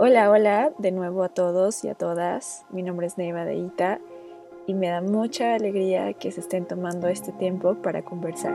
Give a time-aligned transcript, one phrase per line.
[0.00, 2.64] Hola, hola de nuevo a todos y a todas.
[2.70, 3.98] Mi nombre es Neiva de Ita
[4.68, 8.54] y me da mucha alegría que se estén tomando este tiempo para conversar.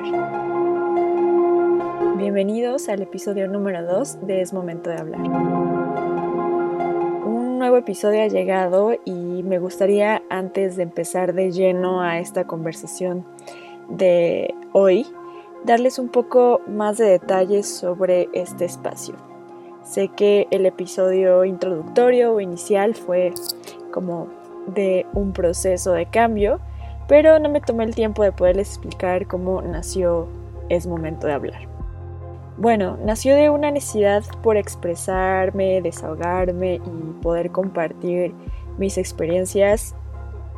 [2.16, 5.20] Bienvenidos al episodio número 2 de Es Momento de Hablar.
[7.26, 12.46] Un nuevo episodio ha llegado y me gustaría antes de empezar de lleno a esta
[12.46, 13.26] conversación
[13.90, 15.08] de hoy,
[15.66, 19.16] darles un poco más de detalles sobre este espacio
[19.84, 23.34] Sé que el episodio introductorio o inicial fue
[23.91, 24.30] como
[24.67, 26.62] de un proceso de cambio,
[27.09, 30.29] pero no me tomé el tiempo de poderles explicar cómo nació
[30.70, 31.68] Es Momento de Hablar.
[32.57, 38.34] Bueno, nació de una necesidad por expresarme, desahogarme y poder compartir
[38.77, 39.95] mis experiencias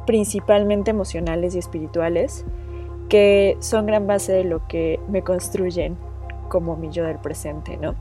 [0.06, 2.46] principalmente emocionales y espirituales,
[3.10, 5.98] que son gran base de lo que me construyen
[6.48, 7.96] como mi yo del presente, ¿no?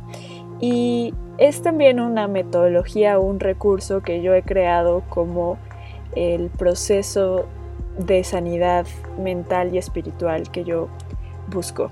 [0.60, 5.58] Y es también una metodología un recurso que yo he creado como
[6.14, 7.46] el proceso
[7.98, 8.86] de sanidad
[9.18, 10.88] mental y espiritual que yo
[11.48, 11.90] busco.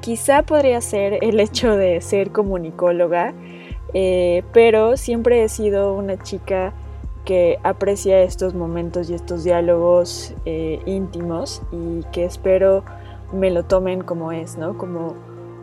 [0.00, 3.34] Quizá podría ser el hecho de ser comunicóloga,
[3.92, 6.72] eh, pero siempre he sido una chica
[7.30, 12.84] que aprecia estos momentos y estos diálogos eh, íntimos y que espero
[13.32, 14.76] me lo tomen como es, ¿no?
[14.76, 15.14] Como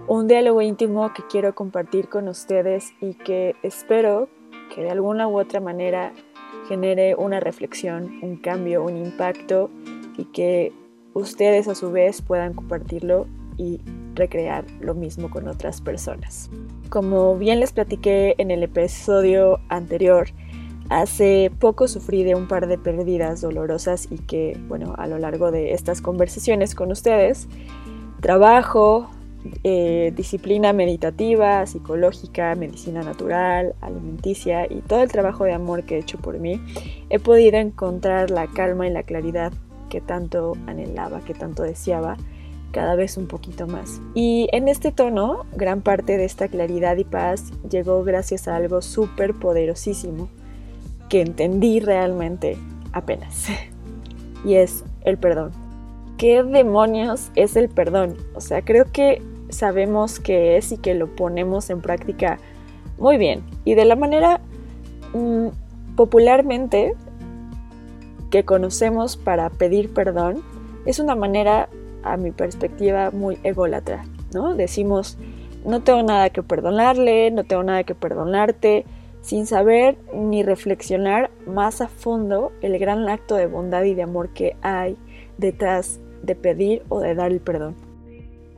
[0.08, 4.30] un diálogo íntimo que quiero compartir con ustedes y que espero
[4.74, 6.14] que de alguna u otra manera
[6.70, 9.70] genere una reflexión, un cambio, un impacto
[10.18, 10.72] y que
[11.14, 13.82] ustedes a su vez puedan compartirlo y
[14.16, 16.50] recrear lo mismo con otras personas.
[16.90, 20.30] Como bien les platiqué en el episodio anterior,
[20.90, 25.52] hace poco sufrí de un par de pérdidas dolorosas y que, bueno, a lo largo
[25.52, 27.48] de estas conversaciones con ustedes,
[28.22, 29.10] trabajo,
[29.64, 36.00] eh, disciplina meditativa, psicológica, medicina natural, alimenticia y todo el trabajo de amor que he
[36.00, 36.62] hecho por mí,
[37.10, 39.54] he podido encontrar la calma y la claridad
[39.90, 42.18] que tanto anhelaba, que tanto deseaba,
[42.72, 44.02] cada vez un poquito más.
[44.14, 48.82] Y en este tono, gran parte de esta claridad y paz llegó gracias a algo
[48.82, 50.30] súper poderosísimo
[51.10, 52.58] que entendí realmente
[52.94, 53.48] apenas.
[54.46, 55.52] y es el perdón.
[56.18, 58.16] ¿Qué demonios es el perdón?
[58.34, 62.40] O sea, creo que sabemos qué es y que lo ponemos en práctica
[62.98, 63.44] muy bien.
[63.66, 64.42] Y de la manera
[65.14, 65.48] mm,
[65.96, 66.96] popularmente
[68.32, 70.42] que conocemos para pedir perdón,
[70.86, 71.70] es una manera,
[72.04, 74.56] a mi perspectiva, muy ególatra, ¿no?
[74.56, 75.18] Decimos,
[75.66, 78.86] no tengo nada que perdonarle, no tengo nada que perdonarte,
[79.22, 84.30] sin saber ni reflexionar más a fondo el gran acto de bondad y de amor
[84.30, 84.98] que hay
[85.38, 87.76] detrás de pedir o de dar el perdón.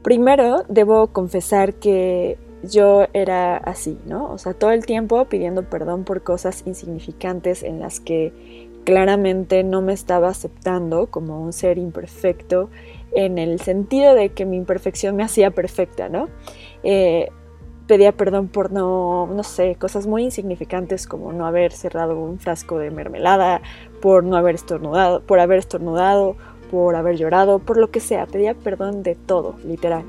[0.03, 4.31] Primero, debo confesar que yo era así, ¿no?
[4.31, 9.81] O sea, todo el tiempo pidiendo perdón por cosas insignificantes en las que claramente no
[9.81, 12.69] me estaba aceptando como un ser imperfecto,
[13.11, 16.27] en el sentido de que mi imperfección me hacía perfecta, ¿no?
[16.83, 17.29] Eh,
[17.89, 22.77] pedía perdón por no, no sé, cosas muy insignificantes como no haber cerrado un frasco
[22.77, 23.61] de mermelada,
[23.99, 26.37] por no haber estornudado, por haber estornudado
[26.69, 30.03] por haber llorado, por lo que sea, pedía perdón de todo, literal.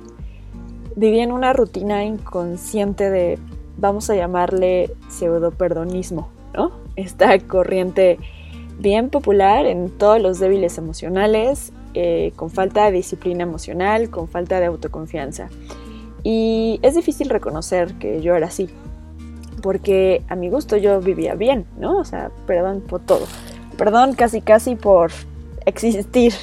[0.96, 3.38] Vivía en una rutina inconsciente de,
[3.76, 6.72] vamos a llamarle pseudo perdonismo, ¿no?
[6.96, 8.18] Esta corriente
[8.78, 14.60] bien popular en todos los débiles emocionales, eh, con falta de disciplina emocional, con falta
[14.60, 15.48] de autoconfianza.
[16.22, 18.68] Y es difícil reconocer que yo era así,
[19.62, 21.98] porque a mi gusto yo vivía bien, ¿no?
[21.98, 23.26] O sea, perdón por todo.
[23.76, 25.10] Perdón casi casi por
[25.66, 26.34] existir.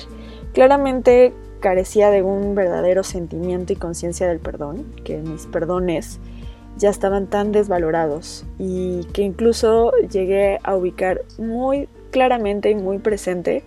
[0.53, 6.19] Claramente carecía de un verdadero sentimiento y conciencia del perdón, que mis perdones
[6.77, 13.63] ya estaban tan desvalorados y que incluso llegué a ubicar muy claramente y muy presente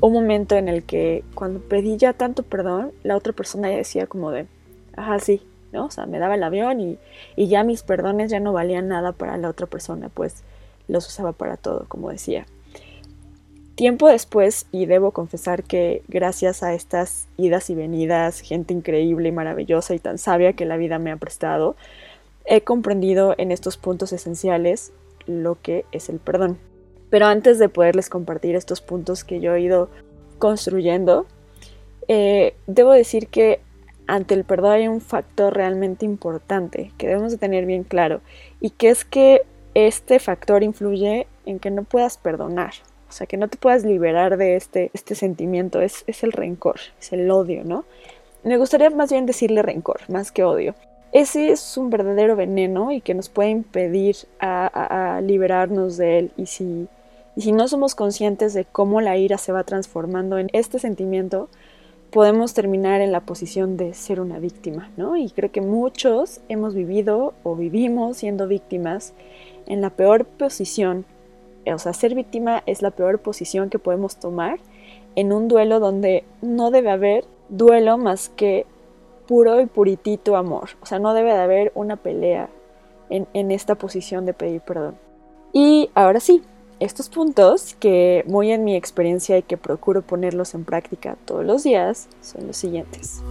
[0.00, 4.30] un momento en el que cuando pedí ya tanto perdón, la otra persona decía como
[4.30, 4.46] de,
[4.96, 5.42] ajá, sí,
[5.72, 5.86] ¿no?
[5.86, 6.98] O sea, me daba el avión y,
[7.36, 10.42] y ya mis perdones ya no valían nada para la otra persona, pues
[10.88, 12.46] los usaba para todo, como decía.
[13.74, 19.32] Tiempo después, y debo confesar que gracias a estas idas y venidas, gente increíble y
[19.32, 21.74] maravillosa y tan sabia que la vida me ha prestado,
[22.44, 24.92] he comprendido en estos puntos esenciales
[25.26, 26.56] lo que es el perdón.
[27.10, 29.88] Pero antes de poderles compartir estos puntos que yo he ido
[30.38, 31.26] construyendo,
[32.06, 33.60] eh, debo decir que
[34.06, 38.20] ante el perdón hay un factor realmente importante que debemos de tener bien claro
[38.60, 39.42] y que es que
[39.74, 42.72] este factor influye en que no puedas perdonar.
[43.08, 46.80] O sea, que no te puedas liberar de este, este sentimiento, es, es el rencor,
[47.00, 47.84] es el odio, ¿no?
[48.44, 50.74] me gustaría más bien decirle rencor, más que odio.
[51.12, 56.32] Ese es un verdadero veneno y que nos puede impedir a, liberarnos de él.
[56.36, 56.88] Y si,
[57.36, 61.48] y si no somos conscientes de cómo la ira se va transformando en este sentimiento,
[62.14, 65.16] podemos terminar en la posición de ser una víctima, ¿no?
[65.16, 69.14] Y creo que muchos hemos vivido o vivimos siendo víctimas
[69.66, 71.06] en la peor posición.
[71.66, 74.60] O sea, ser víctima es la peor posición que podemos tomar
[75.16, 78.64] en un duelo donde no debe haber duelo más que
[79.26, 80.68] puro y puritito amor.
[80.82, 82.48] O sea, no debe de haber una pelea
[83.10, 84.94] en, en esta posición de pedir perdón.
[85.52, 86.44] Y ahora sí,
[86.84, 91.62] estos puntos, que muy en mi experiencia y que procuro ponerlos en práctica todos los
[91.62, 93.22] días, son los siguientes.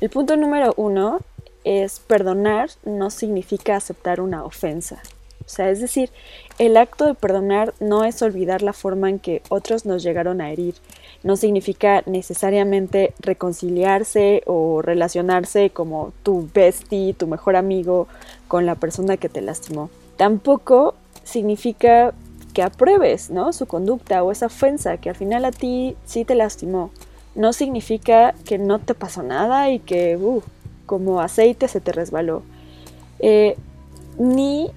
[0.00, 1.20] El punto número uno
[1.64, 5.00] es perdonar no significa aceptar una ofensa.
[5.44, 6.10] O sea, es decir,
[6.58, 10.50] el acto de perdonar no es olvidar la forma en que otros nos llegaron a
[10.50, 10.74] herir,
[11.22, 18.08] no significa necesariamente reconciliarse o relacionarse como tu bestie, tu mejor amigo
[18.48, 19.90] con la persona que te lastimó.
[20.16, 20.94] Tampoco
[21.24, 22.12] significa
[22.52, 23.52] que apruebes, ¿no?
[23.52, 26.90] Su conducta o esa ofensa que al final a ti sí te lastimó.
[27.34, 30.42] No significa que no te pasó nada y que, uh,
[30.86, 32.42] como aceite se te resbaló.
[33.20, 33.56] Eh,
[34.18, 34.70] ni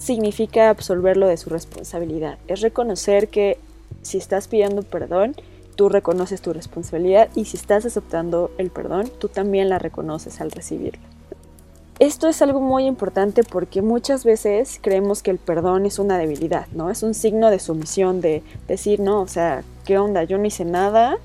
[0.00, 2.38] significa absolverlo de su responsabilidad.
[2.48, 3.58] Es reconocer que
[4.02, 5.36] si estás pidiendo perdón,
[5.76, 10.50] tú reconoces tu responsabilidad y si estás aceptando el perdón, tú también la reconoces al
[10.50, 11.02] recibirlo.
[11.98, 16.66] Esto es algo muy importante porque muchas veces creemos que el perdón es una debilidad,
[16.72, 16.88] ¿no?
[16.90, 20.24] Es un signo de sumisión, de decir, no, o sea, ¿qué onda?
[20.24, 21.18] Yo no hice nada,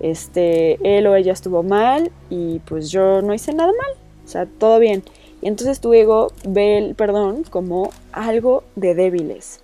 [0.00, 3.90] este, él o ella estuvo mal y pues yo no hice nada mal,
[4.24, 5.02] o sea, todo bien.
[5.42, 9.60] Y entonces tu ego ve el perdón como algo de débiles,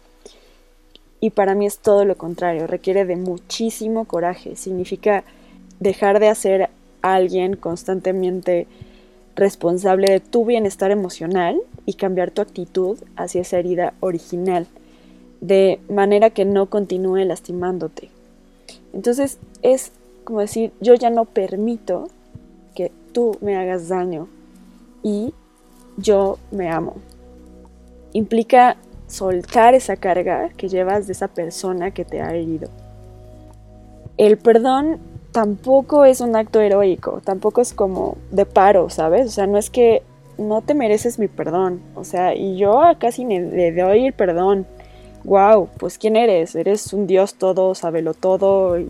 [1.20, 5.24] y para mí es todo lo contrario, requiere de muchísimo coraje, significa
[5.80, 6.70] dejar de hacer
[7.02, 8.66] a alguien constantemente
[9.34, 14.66] responsable de tu bienestar emocional y cambiar tu actitud hacia esa herida original,
[15.40, 18.10] de manera que no continúe lastimándote.
[18.92, 19.92] Entonces es
[20.24, 22.08] como decir, yo ya no permito
[22.74, 24.28] que tú me hagas daño
[25.02, 25.32] y
[25.96, 26.96] yo me amo.
[28.12, 28.76] Implica
[29.06, 32.68] soltar esa carga que llevas de esa persona que te ha herido.
[34.16, 34.98] El perdón
[35.32, 39.26] tampoco es un acto heroico, tampoco es como de paro, ¿sabes?
[39.26, 40.02] O sea, no es que
[40.36, 44.66] no te mereces mi perdón, o sea, y yo casi le doy el perdón.
[45.24, 46.54] Wow, pues ¿quién eres?
[46.54, 48.88] Eres un Dios todo, sabelo todo y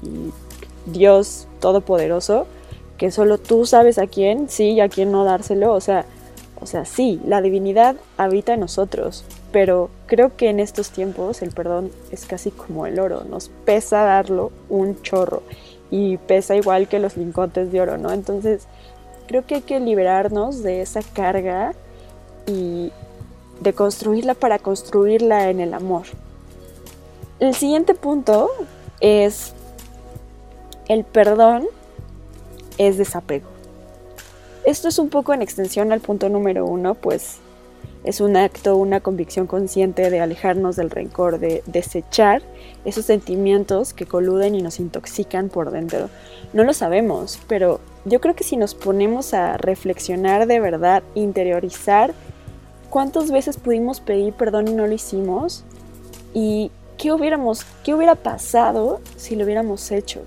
[0.87, 2.47] Dios todopoderoso,
[2.97, 6.05] que solo tú sabes a quién sí y a quién no dárselo, o sea,
[6.61, 11.51] o sea, sí, la divinidad habita en nosotros, pero creo que en estos tiempos el
[11.51, 15.43] perdón es casi como el oro, nos pesa darlo un chorro
[15.91, 18.13] y pesa igual que los lingotes de oro, ¿no?
[18.13, 18.67] Entonces,
[19.27, 21.75] creo que hay que liberarnos de esa carga
[22.47, 22.93] y
[23.61, 26.05] de construirla para construirla en el amor.
[27.41, 28.51] El siguiente punto
[29.01, 29.53] es
[30.89, 31.67] el perdón
[32.79, 33.58] es desapego.
[34.69, 37.39] Esto es un poco en extensión al punto número uno, pues
[38.05, 42.43] es un acto, una convicción consciente de alejarnos del rencor, de desechar
[42.85, 46.11] esos sentimientos que coluden y nos intoxican por dentro.
[46.53, 52.13] No lo sabemos, pero yo creo que si nos ponemos a reflexionar de verdad, interiorizar
[52.91, 55.65] cuántas veces pudimos pedir perdón y no lo hicimos
[56.35, 60.25] y qué hubiéramos, qué hubiera pasado si lo hubiéramos hecho.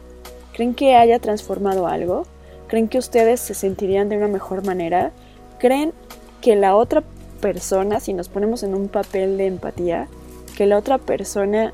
[0.52, 2.26] ¿Creen que haya transformado algo?
[2.72, 5.12] ¿Creen que ustedes se sentirían de una mejor manera?
[5.60, 5.92] ¿Creen
[6.40, 7.04] que la otra
[7.42, 10.08] persona, si nos ponemos en un papel de empatía,
[10.56, 11.74] que la otra persona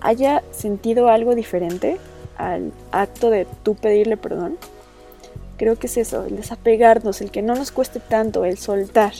[0.00, 1.98] haya sentido algo diferente
[2.38, 4.56] al acto de tú pedirle perdón?
[5.58, 9.12] Creo que es eso, el desapegarnos, el que no nos cueste tanto, el soltar.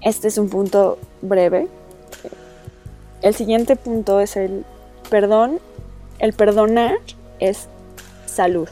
[0.00, 1.68] Este es un punto breve.
[3.20, 4.64] El siguiente punto es el
[5.10, 5.60] perdón.
[6.18, 6.96] El perdonar
[7.38, 7.68] es
[8.34, 8.68] salud.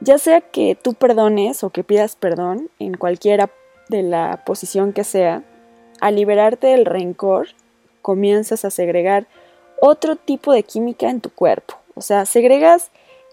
[0.00, 3.50] Ya sea que tú perdones o que pidas perdón, en cualquiera
[3.88, 5.42] de la posición que sea,
[6.00, 7.48] al liberarte del rencor,
[8.00, 9.26] comienzas a segregar
[9.80, 11.74] otro tipo de química en tu cuerpo.
[11.94, 12.90] O sea, segregas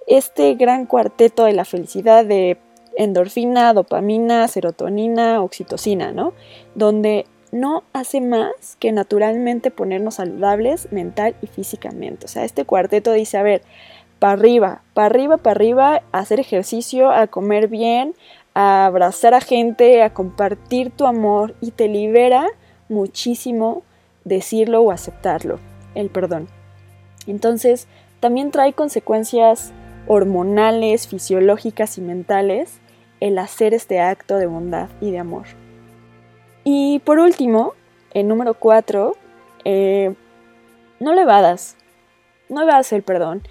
[0.07, 2.57] este gran cuarteto de la felicidad de
[2.97, 6.33] endorfina, dopamina, serotonina, oxitocina, ¿no?
[6.75, 12.25] Donde no hace más que naturalmente ponernos saludables mental y físicamente.
[12.25, 13.61] O sea, este cuarteto dice, a ver,
[14.19, 18.15] para arriba, para arriba, para arriba, hacer ejercicio, a comer bien,
[18.53, 22.47] a abrazar a gente, a compartir tu amor y te libera
[22.89, 23.83] muchísimo
[24.23, 25.59] decirlo o aceptarlo,
[25.95, 26.47] el perdón.
[27.27, 27.87] Entonces,
[28.19, 29.71] también trae consecuencias
[30.07, 32.79] hormonales, fisiológicas y mentales
[33.19, 35.45] el hacer este acto de bondad y de amor.
[36.63, 37.73] Y por último,
[38.13, 39.15] el número cuatro,
[39.65, 40.13] eh,
[40.99, 41.77] no le evadas,
[42.49, 43.43] no evades el perdón.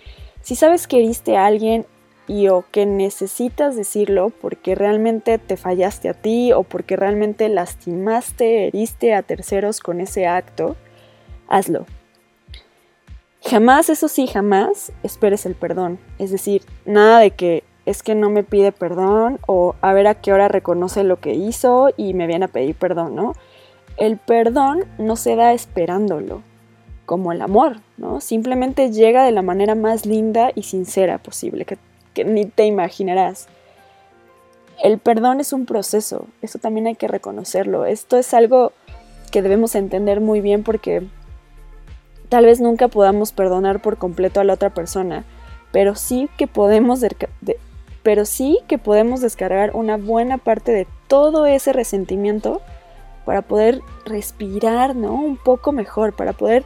[0.46, 1.86] Si sabes que heriste a alguien
[2.28, 8.68] y o que necesitas decirlo porque realmente te fallaste a ti o porque realmente lastimaste,
[8.68, 10.76] heriste a terceros con ese acto,
[11.48, 11.84] hazlo.
[13.42, 15.98] Jamás, eso sí, jamás esperes el perdón.
[16.20, 20.14] Es decir, nada de que es que no me pide perdón o a ver a
[20.14, 23.32] qué hora reconoce lo que hizo y me viene a pedir perdón, ¿no?
[23.96, 26.44] El perdón no se da esperándolo,
[27.06, 28.20] como el amor, ¿no?
[28.20, 33.48] Simplemente llega de la manera más linda y sincera posible, que, ni te imaginarás.
[34.82, 37.86] El perdón es un proceso, eso también hay que reconocerlo.
[37.86, 38.72] Esto es algo
[39.32, 41.06] que debemos entender muy bien porque
[42.28, 45.25] Tal vez nunca podamos perdonar por completo a la otra persona,
[45.70, 47.04] pero sí que podemos
[48.02, 52.60] pero sí que podemos descargar una buena parte de todo ese resentimiento
[53.25, 55.12] para poder respirar, ¿no?
[55.14, 56.64] Un poco mejor, para poder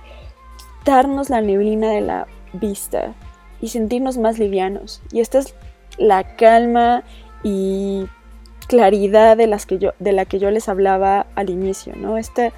[0.80, 3.14] quitarnos la neblina de la vista
[3.60, 5.02] y sentirnos más livianos.
[5.12, 5.54] Y esta es
[5.98, 7.04] la calma
[7.42, 8.06] y
[8.66, 12.16] claridad de, las que yo, de la que yo les hablaba al inicio, ¿no?
[12.16, 12.52] Esta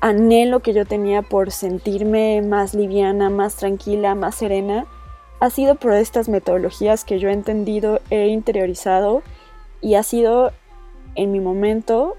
[0.00, 4.86] anhelo que yo tenía por sentirme más liviana, más tranquila, más serena,
[5.40, 9.22] ha sido por estas metodologías que yo he entendido, he interiorizado
[9.80, 10.52] y ha sido
[11.14, 12.16] en mi momento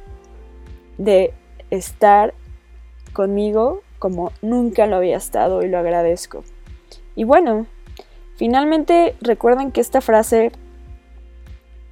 [0.97, 1.33] de
[1.69, 2.33] estar
[3.13, 6.43] conmigo como nunca lo había estado y lo agradezco.
[7.15, 7.65] Y bueno,
[8.35, 10.51] finalmente recuerden que esta frase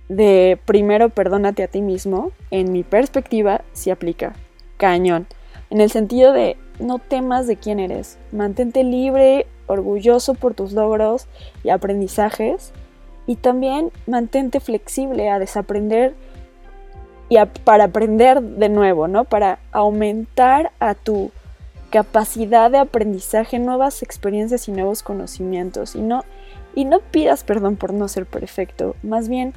[0.09, 4.33] de primero perdónate a ti mismo, en mi perspectiva, se aplica.
[4.77, 5.27] Cañón
[5.73, 11.25] en el sentido de no temas de quién eres, mantente libre, orgulloso por tus logros
[11.63, 12.73] y aprendizajes
[13.25, 16.13] y también mantente flexible a desaprender
[17.27, 19.23] y para aprender de nuevo, ¿no?
[19.23, 21.31] Para aumentar a tu
[21.93, 25.93] capacidad de aprendizaje, nuevas experiencias y nuevos conocimientos.
[25.93, 26.23] Y no,
[26.73, 29.53] y no pidas perdón por no ser perfecto, más bien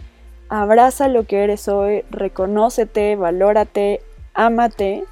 [0.50, 4.02] abraza lo que eres hoy, reconócete, valórate,
[4.34, 5.04] ámate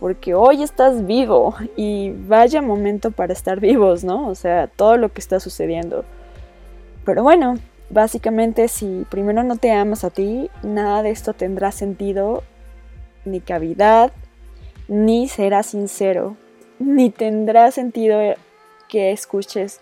[0.00, 4.26] porque hoy estás vivo y vaya momento para estar vivos, ¿no?
[4.26, 6.04] O sea, todo lo que está sucediendo.
[7.04, 7.54] Pero bueno,
[7.88, 12.42] básicamente si primero no te amas a ti, nada de esto tendrá sentido,
[13.24, 14.10] ni cavidad,
[14.88, 16.36] ni será sincero,
[16.84, 18.20] ni tendrá sentido
[18.88, 19.80] que escuches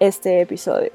[0.00, 0.92] este episodio.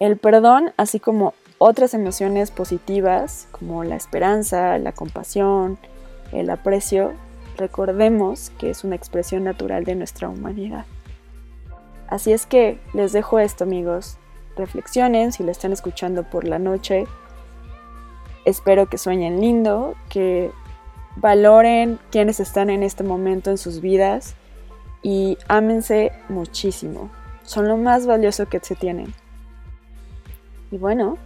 [0.00, 5.78] El perdón, así como otras emociones positivas como la esperanza, la compasión,
[6.32, 7.12] el aprecio,
[7.56, 10.84] recordemos que es una expresión natural de nuestra humanidad.
[12.08, 14.18] Así es que les dejo esto amigos,
[14.56, 17.06] reflexionen si lo están escuchando por la noche,
[18.44, 20.50] espero que sueñen lindo, que
[21.16, 24.34] valoren quienes están en este momento en sus vidas
[25.02, 27.10] y ámense muchísimo,
[27.42, 29.14] son lo más valioso que se tienen.
[30.70, 31.18] Y bueno,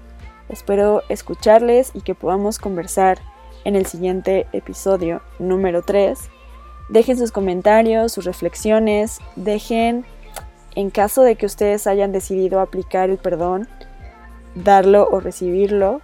[0.49, 3.19] espero escucharles y que podamos conversar
[3.65, 6.19] en el siguiente episodio número 3.
[6.89, 10.05] Dejen sus comentarios, sus reflexiones, dejen,
[10.75, 13.69] en caso de que ustedes hayan decidido aplicar el perdón,
[14.55, 16.01] darlo o recibirlo,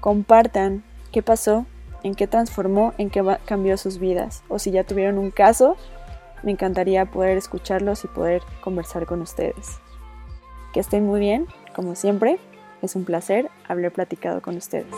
[0.00, 1.66] compartan qué pasó,
[2.06, 4.44] en qué transformó, en qué cambió sus vidas.
[4.48, 5.76] O si ya tuvieron un caso,
[6.44, 9.80] me encantaría poder escucharlos y poder conversar con ustedes.
[10.72, 12.38] Que estén muy bien, como siempre,
[12.80, 14.94] es un placer haber platicado con ustedes.